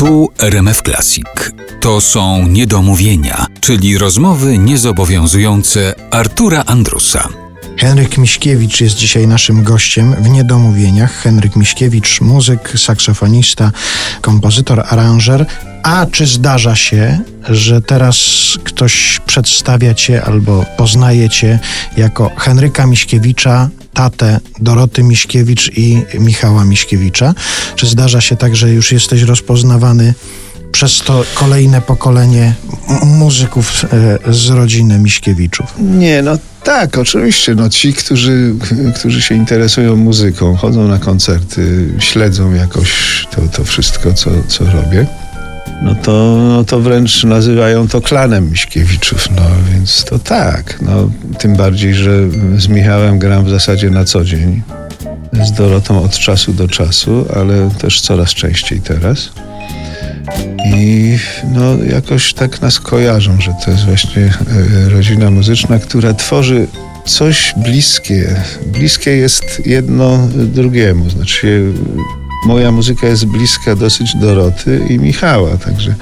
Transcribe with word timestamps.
Tu 0.00 0.28
RMF 0.38 0.82
Classic. 0.82 1.26
To 1.80 2.00
są 2.00 2.48
niedomówienia, 2.48 3.46
czyli 3.60 3.98
rozmowy 3.98 4.58
niezobowiązujące 4.58 5.94
Artura 6.10 6.62
Andrusa. 6.66 7.28
Henryk 7.78 8.18
Miśkiewicz 8.18 8.80
jest 8.80 8.96
dzisiaj 8.96 9.26
naszym 9.26 9.62
gościem 9.62 10.14
w 10.14 10.28
Niedomówieniach. 10.28 11.12
Henryk 11.12 11.56
Miśkiewicz, 11.56 12.20
muzyk, 12.20 12.72
saksofonista, 12.76 13.72
kompozytor, 14.20 14.84
aranżer. 14.88 15.46
A 15.82 16.06
czy 16.06 16.26
zdarza 16.26 16.76
się, 16.76 17.18
że 17.48 17.82
teraz 17.82 18.18
ktoś 18.64 19.20
przedstawia 19.26 19.94
cię 19.94 20.24
albo 20.24 20.64
poznaje 20.76 21.28
cię 21.28 21.58
jako 21.96 22.30
Henryka 22.36 22.86
Miśkiewicza, 22.86 23.68
tatę 24.00 24.40
Doroty 24.60 25.02
Miśkiewicz 25.02 25.70
i 25.76 26.02
Michała 26.18 26.64
Miśkiewicza? 26.64 27.34
Czy 27.76 27.86
zdarza 27.86 28.20
się 28.20 28.36
tak, 28.36 28.56
że 28.56 28.70
już 28.70 28.92
jesteś 28.92 29.22
rozpoznawany 29.22 30.14
przez 30.72 30.98
to 30.98 31.24
kolejne 31.34 31.80
pokolenie 31.80 32.54
muzyków 33.04 33.84
e, 33.84 34.32
z 34.32 34.48
rodziny 34.48 34.98
Miśkiewiczów? 34.98 35.66
Nie, 35.78 36.22
no 36.22 36.38
tak, 36.64 36.98
oczywiście. 36.98 37.54
No 37.54 37.70
ci, 37.70 37.92
którzy, 37.92 38.54
którzy 38.98 39.22
się 39.22 39.34
interesują 39.34 39.96
muzyką, 39.96 40.56
chodzą 40.56 40.88
na 40.88 40.98
koncerty, 40.98 41.88
śledzą 41.98 42.54
jakoś 42.54 42.90
to, 43.30 43.42
to 43.56 43.64
wszystko, 43.64 44.14
co, 44.14 44.30
co 44.48 44.64
robię, 44.64 45.06
no 45.82 45.94
to, 45.94 46.36
no 46.48 46.64
to 46.64 46.80
wręcz 46.80 47.24
nazywają 47.24 47.88
to 47.88 48.00
klanem 48.00 48.50
Miśkiewiczów. 48.50 49.28
No 49.36 49.42
więc 49.72 50.04
to 50.04 50.18
tak. 50.18 50.78
No, 50.82 51.10
tym 51.38 51.56
bardziej, 51.56 51.94
że 51.94 52.10
z 52.56 52.68
Michałem 52.68 53.18
gram 53.18 53.44
w 53.44 53.50
zasadzie 53.50 53.90
na 53.90 54.04
co 54.04 54.24
dzień. 54.24 54.62
Z 55.44 55.52
Dorotą 55.52 56.02
od 56.02 56.18
czasu 56.18 56.52
do 56.52 56.68
czasu, 56.68 57.26
ale 57.36 57.70
też 57.70 58.00
coraz 58.00 58.30
częściej 58.34 58.80
teraz. 58.80 59.30
I 60.64 61.16
no, 61.54 61.84
jakoś 61.90 62.34
tak 62.34 62.62
nas 62.62 62.80
kojarzą, 62.80 63.40
że 63.40 63.52
to 63.64 63.70
jest 63.70 63.84
właśnie 63.84 64.22
e, 64.86 64.88
rodzina 64.88 65.30
muzyczna, 65.30 65.78
która 65.78 66.14
tworzy 66.14 66.66
coś 67.06 67.54
bliskie. 67.56 68.36
Bliskie 68.66 69.10
jest 69.10 69.62
jedno 69.66 70.28
drugiemu. 70.34 71.10
Znaczy, 71.10 71.72
moja 72.46 72.70
muzyka 72.72 73.06
jest 73.06 73.26
bliska 73.26 73.76
dosyć 73.76 74.16
Doroty 74.16 74.86
i 74.88 74.98
Michała, 74.98 75.56
także 75.56 75.94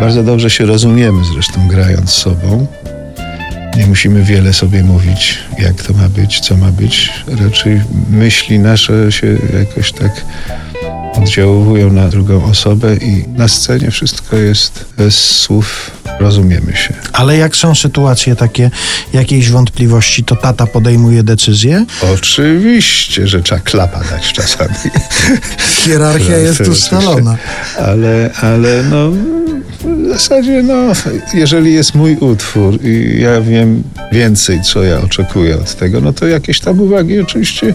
bardzo 0.00 0.22
dobrze 0.22 0.50
się 0.50 0.66
rozumiemy 0.66 1.24
zresztą 1.24 1.68
grając 1.68 2.10
sobą. 2.10 2.66
Nie 3.76 3.86
musimy 3.86 4.22
wiele 4.22 4.52
sobie 4.52 4.84
mówić, 4.84 5.38
jak 5.58 5.82
to 5.82 5.92
ma 5.92 6.08
być, 6.08 6.40
co 6.40 6.56
ma 6.56 6.72
być. 6.72 7.12
Raczej 7.26 7.80
myśli 8.10 8.58
nasze 8.58 9.12
się 9.12 9.38
jakoś 9.58 9.92
tak 9.92 10.24
oddziałują 11.14 11.92
na 11.92 12.08
drugą 12.08 12.44
osobę 12.44 12.96
i 12.96 13.24
na 13.28 13.48
scenie 13.48 13.90
wszystko 13.90 14.36
jest 14.36 14.84
bez 14.96 15.14
słów, 15.14 15.90
rozumiemy 16.20 16.76
się. 16.76 16.94
Ale 17.12 17.36
jak 17.36 17.56
są 17.56 17.74
sytuacje 17.74 18.36
takie, 18.36 18.70
jakiejś 19.12 19.50
wątpliwości, 19.50 20.24
to 20.24 20.36
tata 20.36 20.66
podejmuje 20.66 21.22
decyzję? 21.22 21.84
Oczywiście, 22.14 23.28
że 23.28 23.42
trzeba 23.42 23.60
klapa 23.60 24.00
dać 24.10 24.32
czasami. 24.32 24.74
Hierarchia 25.84 26.36
jest 26.48 26.60
ustalona. 26.60 27.36
Ale, 27.78 28.30
ale 28.40 28.82
no 28.90 29.10
w 29.84 30.08
zasadzie 30.08 30.62
no, 30.62 30.92
jeżeli 31.34 31.74
jest 31.74 31.94
mój 31.94 32.16
utwór 32.16 32.84
i 32.84 33.20
ja 33.20 33.40
wiem 33.40 33.82
więcej, 34.12 34.62
co 34.62 34.82
ja 34.82 35.00
oczekuję 35.00 35.56
od 35.56 35.74
tego, 35.74 36.00
no 36.00 36.12
to 36.12 36.26
jakieś 36.26 36.60
tam 36.60 36.80
uwagi 36.80 37.20
oczywiście 37.20 37.74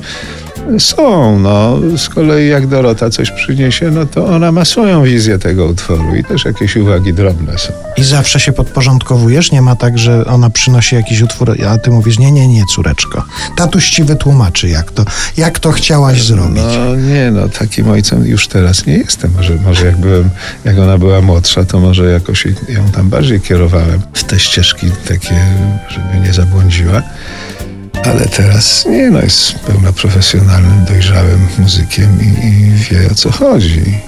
są. 0.79 1.39
No. 1.39 1.79
Z 1.97 2.09
kolei 2.09 2.49
jak 2.49 2.67
Dorota 2.67 3.09
coś 3.09 3.31
przyniesie, 3.31 3.91
no 3.91 4.05
to 4.05 4.25
ona 4.25 4.51
ma 4.51 4.65
swoją 4.65 5.03
wizję 5.03 5.39
tego 5.39 5.65
utworu 5.65 6.15
i 6.15 6.23
też 6.23 6.45
jakieś 6.45 6.75
uwagi 6.75 7.13
drobne 7.13 7.57
są. 7.57 7.73
I 7.97 8.03
zawsze 8.03 8.39
się 8.39 8.51
podporządkowujesz? 8.51 9.51
Nie 9.51 9.61
ma 9.61 9.75
tak, 9.75 9.97
że 9.97 10.25
ona 10.25 10.49
przynosi 10.49 10.95
jakiś 10.95 11.21
utwór, 11.21 11.55
a 11.69 11.77
ty 11.77 11.91
mówisz, 11.91 12.19
nie, 12.19 12.31
nie, 12.31 12.47
nie, 12.47 12.63
córeczko. 12.75 13.23
Tatuś 13.55 13.89
ci 13.89 14.03
wytłumaczy, 14.03 14.69
jak 14.69 14.91
to, 14.91 15.05
jak 15.37 15.59
to 15.59 15.71
chciałaś 15.71 16.23
zrobić. 16.23 16.63
No 16.77 16.95
nie, 16.95 17.31
no 17.31 17.49
takim 17.49 17.89
ojcem 17.89 18.25
już 18.25 18.47
teraz 18.47 18.85
nie 18.85 18.97
jestem. 18.97 19.31
Może, 19.35 19.55
może 19.55 19.85
jak 19.85 19.97
byłem, 19.97 20.29
jak 20.65 20.79
ona 20.79 20.97
była 20.97 21.21
młodsza, 21.21 21.65
to 21.65 21.79
może 21.79 22.11
jakoś 22.11 22.45
ją 22.45 22.89
tam 22.93 23.09
bardziej 23.09 23.41
kierowałem 23.41 24.01
w 24.13 24.23
te 24.23 24.39
ścieżki 24.39 24.87
takie, 25.07 25.35
żeby 25.89 26.27
nie 26.27 26.33
zabłądziła. 26.33 27.03
Ale 28.05 28.25
teraz 28.25 28.85
nie, 28.85 29.11
no 29.11 29.21
jest 29.21 29.59
pełnoprofesjonalnym, 29.59 30.85
dojrzałym 30.85 31.47
muzykiem 31.57 32.19
i, 32.21 32.47
i 32.47 32.71
wie 32.73 33.11
o 33.11 33.15
co 33.15 33.31
chodzi. 33.31 33.99